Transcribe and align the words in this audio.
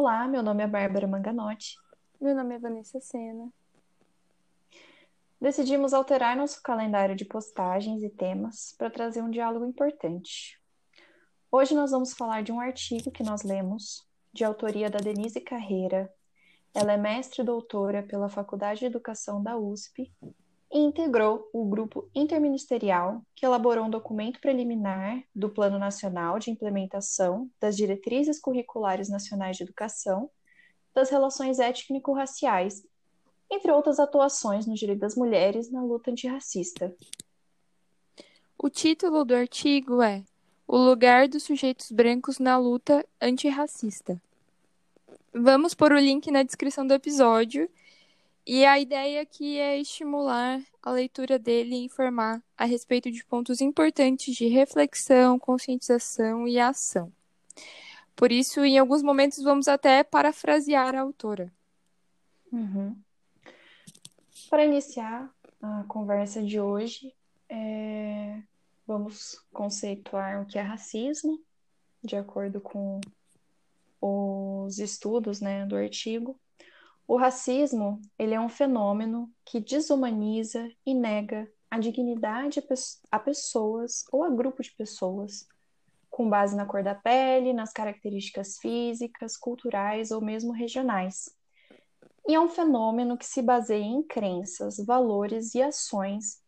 Olá, 0.00 0.28
meu 0.28 0.44
nome 0.44 0.62
é 0.62 0.66
Bárbara 0.68 1.08
Manganotti. 1.08 1.74
Meu 2.20 2.32
nome 2.32 2.54
é 2.54 2.58
Vanessa 2.60 3.00
Sena. 3.00 3.52
Decidimos 5.40 5.92
alterar 5.92 6.36
nosso 6.36 6.62
calendário 6.62 7.16
de 7.16 7.24
postagens 7.24 8.04
e 8.04 8.08
temas 8.08 8.76
para 8.78 8.90
trazer 8.90 9.22
um 9.22 9.28
diálogo 9.28 9.66
importante. 9.66 10.56
Hoje 11.50 11.74
nós 11.74 11.90
vamos 11.90 12.12
falar 12.12 12.44
de 12.44 12.52
um 12.52 12.60
artigo 12.60 13.10
que 13.10 13.24
nós 13.24 13.42
lemos, 13.42 14.08
de 14.32 14.44
autoria 14.44 14.88
da 14.88 15.00
Denise 15.00 15.40
Carreira. 15.40 16.08
Ela 16.72 16.92
é 16.92 16.96
mestre 16.96 17.42
e 17.42 17.44
doutora 17.44 18.00
pela 18.04 18.28
Faculdade 18.28 18.78
de 18.78 18.86
Educação 18.86 19.42
da 19.42 19.58
USP 19.58 20.14
e 20.70 20.78
integrou 20.78 21.48
o 21.52 21.64
grupo 21.66 22.08
interministerial 22.14 23.22
que 23.34 23.46
elaborou 23.46 23.86
um 23.86 23.90
documento 23.90 24.40
preliminar 24.40 25.22
do 25.34 25.48
Plano 25.48 25.78
Nacional 25.78 26.38
de 26.38 26.50
Implementação 26.50 27.50
das 27.60 27.76
Diretrizes 27.76 28.38
Curriculares 28.38 29.08
Nacionais 29.08 29.56
de 29.56 29.62
Educação 29.62 30.30
das 30.94 31.10
Relações 31.10 31.58
Étnico-Raciais, 31.58 32.84
entre 33.50 33.70
outras 33.72 33.98
atuações 33.98 34.66
no 34.66 34.74
direito 34.74 35.00
das 35.00 35.16
mulheres 35.16 35.70
na 35.70 35.82
luta 35.82 36.10
antirracista. 36.10 36.94
O 38.58 38.68
título 38.68 39.24
do 39.24 39.34
artigo 39.34 40.02
é 40.02 40.22
O 40.66 40.76
lugar 40.76 41.28
dos 41.28 41.44
sujeitos 41.44 41.90
brancos 41.90 42.38
na 42.38 42.58
luta 42.58 43.06
antirracista. 43.20 44.20
Vamos 45.32 45.72
pôr 45.72 45.92
o 45.92 45.98
link 45.98 46.30
na 46.30 46.42
descrição 46.42 46.86
do 46.86 46.92
episódio 46.92 47.70
e 48.48 48.64
a 48.64 48.80
ideia 48.80 49.20
aqui 49.20 49.58
é 49.58 49.78
estimular 49.78 50.58
a 50.82 50.90
leitura 50.90 51.38
dele 51.38 51.74
e 51.74 51.84
informar 51.84 52.42
a 52.56 52.64
respeito 52.64 53.10
de 53.10 53.22
pontos 53.22 53.60
importantes 53.60 54.34
de 54.34 54.46
reflexão, 54.46 55.38
conscientização 55.38 56.48
e 56.48 56.58
ação. 56.58 57.12
Por 58.16 58.32
isso, 58.32 58.64
em 58.64 58.78
alguns 58.78 59.02
momentos, 59.02 59.42
vamos 59.44 59.68
até 59.68 60.02
parafrasear 60.02 60.94
a 60.94 61.02
autora. 61.02 61.52
Uhum. 62.50 62.96
Para 64.48 64.64
iniciar 64.64 65.30
a 65.60 65.84
conversa 65.86 66.42
de 66.42 66.58
hoje, 66.58 67.14
é... 67.50 68.42
vamos 68.86 69.44
conceituar 69.52 70.40
o 70.40 70.46
que 70.46 70.58
é 70.58 70.62
racismo, 70.62 71.38
de 72.02 72.16
acordo 72.16 72.62
com 72.62 72.98
os 74.00 74.78
estudos 74.78 75.38
né, 75.42 75.66
do 75.66 75.76
artigo. 75.76 76.40
O 77.08 77.16
racismo, 77.16 78.02
ele 78.18 78.34
é 78.34 78.40
um 78.40 78.50
fenômeno 78.50 79.32
que 79.42 79.58
desumaniza 79.58 80.70
e 80.84 80.92
nega 80.92 81.50
a 81.70 81.78
dignidade 81.78 82.62
a 83.10 83.18
pessoas 83.18 84.04
ou 84.12 84.22
a 84.22 84.28
grupo 84.28 84.62
de 84.62 84.70
pessoas, 84.72 85.48
com 86.10 86.28
base 86.28 86.54
na 86.54 86.66
cor 86.66 86.82
da 86.82 86.94
pele, 86.94 87.54
nas 87.54 87.72
características 87.72 88.58
físicas, 88.58 89.38
culturais 89.38 90.10
ou 90.10 90.20
mesmo 90.20 90.52
regionais. 90.52 91.34
E 92.28 92.34
é 92.34 92.40
um 92.40 92.48
fenômeno 92.48 93.16
que 93.16 93.24
se 93.24 93.40
baseia 93.40 93.82
em 93.82 94.02
crenças, 94.02 94.76
valores 94.76 95.54
e 95.54 95.62
ações 95.62 96.42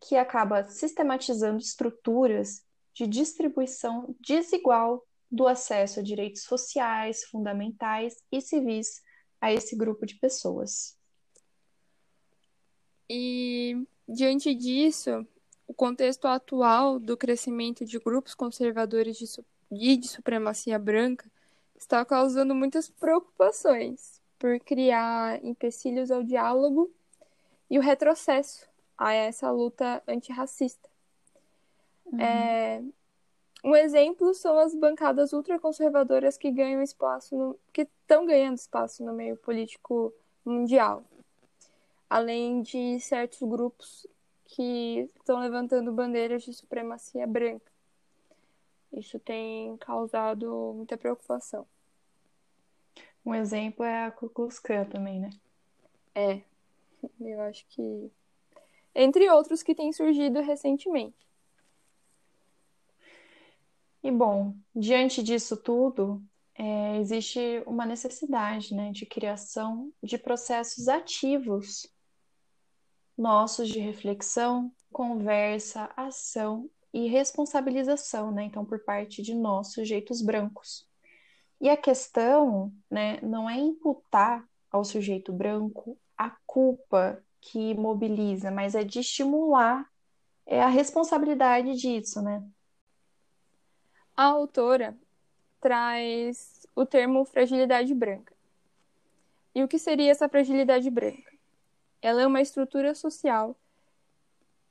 que 0.00 0.16
acaba 0.16 0.66
sistematizando 0.68 1.58
estruturas 1.58 2.64
de 2.94 3.06
distribuição 3.06 4.16
desigual 4.18 5.04
do 5.30 5.46
acesso 5.46 6.00
a 6.00 6.02
direitos 6.02 6.44
sociais, 6.44 7.24
fundamentais 7.24 8.16
e 8.32 8.40
civis 8.40 9.06
a 9.40 9.52
esse 9.52 9.76
grupo 9.76 10.06
de 10.06 10.14
pessoas. 10.16 10.96
E 13.08 13.86
diante 14.06 14.54
disso, 14.54 15.26
o 15.66 15.74
contexto 15.74 16.26
atual 16.26 16.98
do 16.98 17.16
crescimento 17.16 17.84
de 17.84 17.98
grupos 17.98 18.34
conservadores 18.34 19.16
de, 19.16 19.26
e 19.70 19.96
de 19.96 20.08
supremacia 20.08 20.78
branca 20.78 21.30
está 21.76 22.04
causando 22.04 22.54
muitas 22.54 22.88
preocupações 22.88 24.20
por 24.38 24.58
criar 24.60 25.44
empecilhos 25.44 26.10
ao 26.10 26.22
diálogo 26.22 26.90
e 27.70 27.78
o 27.78 27.82
retrocesso 27.82 28.68
a 28.96 29.12
essa 29.12 29.50
luta 29.50 30.02
antirracista. 30.06 30.88
Uhum. 32.06 32.20
É, 32.20 32.82
um 33.64 33.74
exemplo 33.74 34.32
são 34.34 34.58
as 34.58 34.74
bancadas 34.74 35.32
ultraconservadoras 35.32 36.38
que 36.38 36.50
ganham 36.50 36.82
espaço, 36.82 37.36
no, 37.36 37.58
que 37.72 37.82
estão 37.82 38.24
ganhando 38.24 38.56
espaço 38.56 39.04
no 39.04 39.12
meio 39.12 39.36
político 39.36 40.12
mundial, 40.44 41.02
além 42.08 42.62
de 42.62 43.00
certos 43.00 43.40
grupos 43.40 44.06
que 44.44 45.10
estão 45.18 45.40
levantando 45.40 45.92
bandeiras 45.92 46.42
de 46.42 46.54
supremacia 46.54 47.26
branca. 47.26 47.70
Isso 48.92 49.18
tem 49.18 49.76
causado 49.76 50.72
muita 50.74 50.96
preocupação. 50.96 51.66
Um 53.24 53.34
exemplo 53.34 53.84
é 53.84 54.06
a 54.06 54.10
Ku 54.10 54.30
Klux 54.30 54.58
Klan 54.58 54.84
também, 54.84 55.20
né? 55.20 55.30
É, 56.14 56.40
eu 57.20 57.40
acho 57.42 57.66
que. 57.68 58.10
Entre 58.94 59.28
outros 59.30 59.62
que 59.62 59.74
têm 59.74 59.92
surgido 59.92 60.40
recentemente. 60.40 61.27
E 64.02 64.10
bom, 64.10 64.54
diante 64.74 65.22
disso 65.22 65.56
tudo, 65.56 66.22
é, 66.54 66.98
existe 66.98 67.62
uma 67.66 67.84
necessidade 67.84 68.74
né, 68.74 68.92
de 68.92 69.06
criação 69.06 69.92
de 70.02 70.18
processos 70.18 70.88
ativos 70.88 71.88
nossos 73.16 73.68
de 73.68 73.80
reflexão, 73.80 74.72
conversa, 74.92 75.90
ação 75.96 76.70
e 76.94 77.08
responsabilização, 77.08 78.30
né? 78.30 78.44
Então, 78.44 78.64
por 78.64 78.84
parte 78.84 79.22
de 79.22 79.34
nós, 79.34 79.72
sujeitos 79.72 80.22
brancos. 80.22 80.86
E 81.60 81.68
a 81.68 81.76
questão, 81.76 82.72
né, 82.88 83.20
não 83.20 83.50
é 83.50 83.56
imputar 83.56 84.48
ao 84.70 84.84
sujeito 84.84 85.32
branco 85.32 85.98
a 86.16 86.30
culpa 86.46 87.20
que 87.40 87.74
mobiliza, 87.74 88.50
mas 88.50 88.74
é 88.74 88.84
de 88.84 89.00
estimular 89.00 89.84
é 90.46 90.62
a 90.62 90.68
responsabilidade 90.68 91.74
disso, 91.74 92.22
né? 92.22 92.42
A 94.18 94.24
autora 94.24 94.98
traz 95.60 96.66
o 96.74 96.84
termo 96.84 97.24
fragilidade 97.24 97.94
branca. 97.94 98.34
E 99.54 99.62
o 99.62 99.68
que 99.68 99.78
seria 99.78 100.10
essa 100.10 100.28
fragilidade 100.28 100.90
branca? 100.90 101.32
Ela 102.02 102.22
é 102.22 102.26
uma 102.26 102.40
estrutura 102.40 102.96
social 102.96 103.54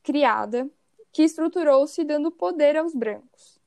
criada 0.00 0.70
que 1.10 1.24
estruturou-se 1.24 2.04
dando 2.04 2.30
poder 2.30 2.76
aos 2.76 2.94
brancos, 2.94 3.60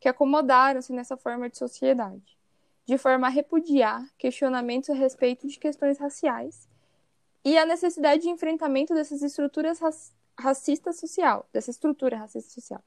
que 0.00 0.08
acomodaram-se 0.08 0.92
nessa 0.92 1.16
forma 1.16 1.48
de 1.48 1.56
sociedade, 1.56 2.36
de 2.84 2.98
forma 2.98 3.28
a 3.28 3.30
repudiar 3.30 4.04
questionamentos 4.18 4.90
a 4.90 4.94
respeito 4.94 5.46
de 5.46 5.56
questões 5.56 5.98
raciais 5.98 6.68
e 7.44 7.56
a 7.56 7.64
necessidade 7.64 8.22
de 8.22 8.28
enfrentamento 8.28 8.92
dessas 8.92 9.22
estruturas 9.22 9.78
racistas 10.36 10.98
social, 10.98 11.48
dessa 11.52 11.70
estrutura 11.70 12.16
racista 12.16 12.50
social. 12.50 12.82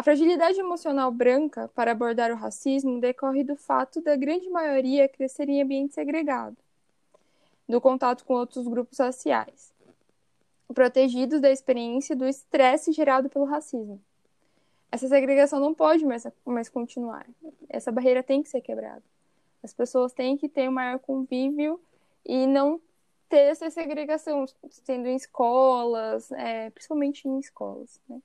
A 0.00 0.02
fragilidade 0.02 0.58
emocional 0.58 1.12
branca 1.12 1.68
para 1.74 1.92
abordar 1.92 2.32
o 2.32 2.34
racismo 2.34 3.02
decorre 3.02 3.44
do 3.44 3.54
fato 3.54 4.00
da 4.00 4.16
grande 4.16 4.48
maioria 4.48 5.06
crescer 5.06 5.46
em 5.46 5.60
ambiente 5.60 5.92
segregado, 5.92 6.56
do 7.68 7.78
contato 7.82 8.24
com 8.24 8.32
outros 8.32 8.66
grupos 8.66 8.98
raciais, 8.98 9.74
protegidos 10.72 11.38
da 11.38 11.50
experiência 11.50 12.16
do 12.16 12.26
estresse 12.26 12.92
gerado 12.92 13.28
pelo 13.28 13.44
racismo. 13.44 14.00
Essa 14.90 15.06
segregação 15.06 15.60
não 15.60 15.74
pode 15.74 16.06
mais, 16.06 16.26
mais 16.46 16.70
continuar. 16.70 17.26
Essa 17.68 17.92
barreira 17.92 18.22
tem 18.22 18.42
que 18.42 18.48
ser 18.48 18.62
quebrada. 18.62 19.02
As 19.62 19.74
pessoas 19.74 20.14
têm 20.14 20.34
que 20.34 20.48
ter 20.48 20.66
um 20.66 20.72
maior 20.72 20.98
convívio 20.98 21.78
e 22.24 22.46
não 22.46 22.80
ter 23.28 23.50
essa 23.50 23.68
segregação, 23.68 24.46
sendo 24.70 25.08
em 25.08 25.16
escolas, 25.16 26.32
é, 26.32 26.70
principalmente 26.70 27.28
em 27.28 27.38
escolas. 27.38 28.00
Né? 28.08 28.18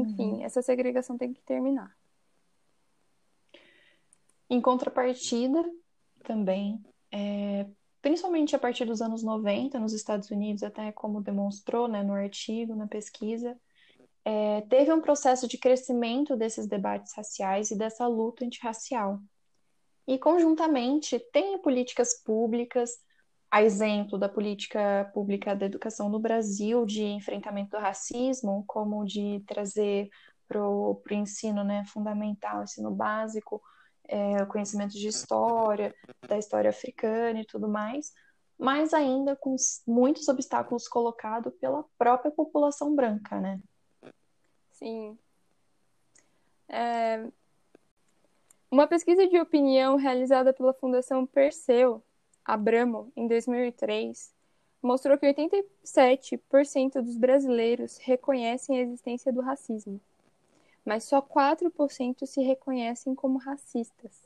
Enfim, 0.00 0.32
uhum. 0.34 0.44
essa 0.44 0.62
segregação 0.62 1.16
tem 1.16 1.32
que 1.32 1.42
terminar. 1.42 1.96
Em 4.48 4.60
contrapartida, 4.60 5.64
também, 6.22 6.80
é, 7.10 7.66
principalmente 8.02 8.54
a 8.54 8.58
partir 8.58 8.84
dos 8.84 9.00
anos 9.00 9.22
90, 9.22 9.78
nos 9.78 9.92
Estados 9.92 10.30
Unidos, 10.30 10.62
até 10.62 10.92
como 10.92 11.20
demonstrou 11.20 11.88
né, 11.88 12.02
no 12.02 12.12
artigo, 12.12 12.74
na 12.74 12.86
pesquisa, 12.86 13.58
é, 14.24 14.60
teve 14.62 14.92
um 14.92 15.00
processo 15.00 15.46
de 15.46 15.56
crescimento 15.56 16.36
desses 16.36 16.66
debates 16.66 17.12
raciais 17.14 17.70
e 17.70 17.76
dessa 17.76 18.06
luta 18.06 18.44
antirracial. 18.44 19.20
E, 20.06 20.18
conjuntamente, 20.18 21.18
tem 21.32 21.58
políticas 21.58 22.14
públicas 22.22 22.98
a 23.50 23.62
exemplo 23.62 24.18
da 24.18 24.28
política 24.28 25.10
pública 25.14 25.54
da 25.54 25.66
educação 25.66 26.08
no 26.08 26.18
Brasil 26.18 26.84
de 26.84 27.04
enfrentamento 27.04 27.70
do 27.70 27.78
racismo, 27.78 28.64
como 28.66 29.04
de 29.04 29.42
trazer 29.46 30.08
para 30.48 30.62
o 30.62 31.02
ensino 31.10 31.64
né, 31.64 31.84
fundamental, 31.86 32.62
ensino 32.62 32.90
básico, 32.90 33.62
é, 34.08 34.44
conhecimento 34.46 34.92
de 34.92 35.08
história, 35.08 35.94
da 36.28 36.38
história 36.38 36.70
africana 36.70 37.40
e 37.40 37.44
tudo 37.44 37.68
mais, 37.68 38.12
mas 38.58 38.94
ainda 38.94 39.36
com 39.36 39.56
muitos 39.86 40.28
obstáculos 40.28 40.88
colocados 40.88 41.52
pela 41.60 41.84
própria 41.98 42.30
população 42.30 42.94
branca, 42.94 43.40
né? 43.40 43.60
Sim. 44.72 45.18
É... 46.68 47.26
Uma 48.70 48.86
pesquisa 48.86 49.26
de 49.26 49.38
opinião 49.38 49.96
realizada 49.96 50.52
pela 50.52 50.74
Fundação 50.74 51.26
Perseu 51.26 52.02
Abramo 52.46 53.10
em 53.16 53.26
2003 53.26 54.32
mostrou 54.80 55.18
que 55.18 55.26
87% 55.26 57.02
dos 57.02 57.16
brasileiros 57.16 57.98
reconhecem 57.98 58.78
a 58.78 58.82
existência 58.82 59.32
do 59.32 59.40
racismo, 59.40 60.00
mas 60.84 61.02
só 61.02 61.20
4% 61.20 62.24
se 62.24 62.40
reconhecem 62.42 63.16
como 63.16 63.38
racistas. 63.38 64.22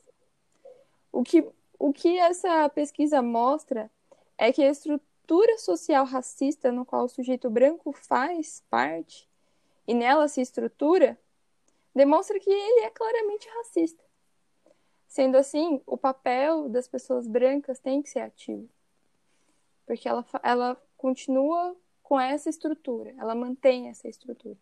O 1.11 1.23
que, 1.23 1.43
o 1.79 1.91
que 1.91 2.19
essa 2.19 2.69
pesquisa 2.69 3.23
mostra 3.23 3.89
é 4.37 4.53
que 4.53 4.63
a 4.63 4.69
estrutura 4.69 5.57
social 5.57 6.05
racista 6.05 6.71
no 6.71 6.85
qual 6.85 7.05
o 7.05 7.09
sujeito 7.09 7.49
branco 7.49 7.91
faz 7.91 8.63
parte 8.69 9.27
e 9.87 9.95
nela 9.95 10.27
se 10.27 10.41
estrutura 10.41 11.17
demonstra 11.95 12.39
que 12.39 12.51
ele 12.51 12.85
é 12.85 12.89
claramente 12.91 13.49
racista. 13.57 14.10
Sendo 15.11 15.35
assim, 15.35 15.81
o 15.85 15.97
papel 15.97 16.69
das 16.69 16.87
pessoas 16.87 17.27
brancas 17.27 17.79
tem 17.79 18.01
que 18.01 18.09
ser 18.09 18.21
ativo. 18.21 18.69
Porque 19.85 20.07
ela, 20.07 20.25
ela 20.41 20.81
continua 20.95 21.75
com 22.01 22.17
essa 22.17 22.49
estrutura, 22.49 23.13
ela 23.17 23.35
mantém 23.35 23.89
essa 23.89 24.07
estrutura. 24.07 24.57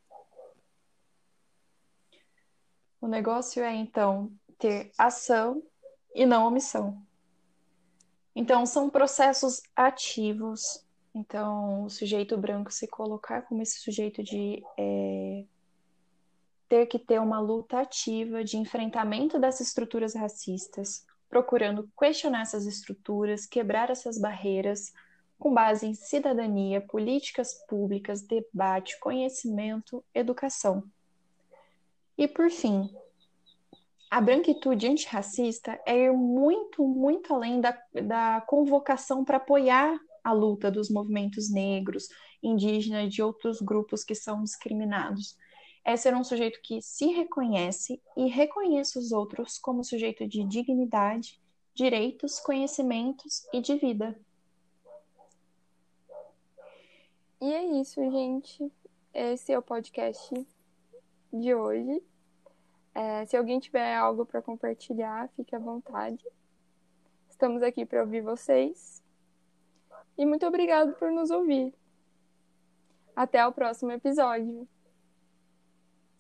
O 3.00 3.07
negócio 3.07 3.63
é, 3.63 3.75
então, 3.75 4.31
ter 4.57 4.92
ação 4.98 5.62
e 6.16 6.25
não 6.25 6.48
omissão. 6.48 7.00
Então, 8.36 8.66
são 8.66 8.90
processos 8.90 9.62
ativos. 9.75 10.84
Então, 11.13 11.84
o 11.84 11.92
sujeito 11.92 12.36
branco 12.36 12.74
se 12.74 12.88
colocar 12.88 13.44
como 13.44 13.62
esse 13.62 13.78
sujeito 13.81 14.24
de 14.24 14.63
é, 14.80 15.19
ter 16.69 16.86
que 16.86 17.00
ter 17.00 17.19
uma 17.19 17.39
luta 17.39 17.81
ativa 17.81 18.44
de 18.44 18.56
enfrentamento 18.56 19.39
dessas 19.39 19.68
estruturas 19.68 20.13
racistas, 20.13 21.06
procurando 21.27 21.89
questionar 21.98 22.44
essas 22.44 22.66
estruturas, 22.66 23.48
quebrar 23.48 23.89
essas 23.89 24.19
barreiras, 24.19 24.94
com 25.39 25.54
base 25.54 25.88
em 25.88 25.94
cidadania, 25.94 26.81
políticas 26.81 27.54
públicas, 27.68 28.21
debate, 28.21 29.00
conhecimento, 29.00 30.04
educação. 30.13 30.83
E 32.18 32.27
por 32.27 32.51
fim, 32.51 32.89
a 34.12 34.19
branquitude 34.19 34.88
antirracista 34.88 35.80
é 35.86 35.98
ir 36.06 36.12
muito, 36.12 36.86
muito 36.86 37.33
além 37.33 37.62
da, 37.62 37.77
da 38.04 38.42
convocação 38.42 39.24
para 39.24 39.38
apoiar 39.38 39.98
a 40.24 40.33
luta 40.33 40.69
dos 40.69 40.89
movimentos 40.89 41.50
negros, 41.50 42.10
indígenas 42.44 43.06
e 43.06 43.10
de 43.10 43.24
outros 43.24 43.62
grupos 43.62 44.04
que 44.04 44.13
são 44.13 44.44
discriminados. 44.44 45.38
É 45.84 45.96
ser 45.96 46.16
um 46.16 46.24
sujeito 46.24 46.60
que 46.62 46.81
se 46.81 47.08
reconhece 47.08 48.02
e 48.16 48.28
reconhece 48.28 49.00
os 49.00 49.12
outros 49.12 49.58
como 49.58 49.84
sujeito 49.84 50.28
de 50.28 50.44
dignidade, 50.44 51.40
direitos, 51.74 52.40
conhecimentos 52.40 53.48
e 53.54 53.62
de 53.62 53.76
vida. 53.78 54.20
E 57.42 57.54
é 57.54 57.64
isso, 57.80 58.02
gente. 58.12 58.72
Esse 59.14 59.54
é 59.54 59.58
o 59.58 59.62
podcast 59.62 60.30
de 61.31 61.56
hoje. 61.56 62.04
É, 62.94 63.25
se 63.25 63.38
alguém 63.38 63.60
tiver 63.60 63.96
algo 63.96 64.25
para 64.25 64.42
compartilhar, 64.42 65.30
fique 65.30 65.56
à 65.56 65.60
vontade. 65.60 66.25
Estamos 67.30 67.64
aqui 67.64 67.86
para 67.86 68.02
ouvir 68.02 68.22
vocês. 68.22 69.02
E 70.18 70.25
muito 70.25 70.46
obrigado 70.46 70.94
por 70.96 71.10
nos 71.12 71.32
ouvir. 71.32 71.74
Até 73.16 73.46
o 73.48 73.54
próximo 73.54 73.92
episódio. 73.92 74.68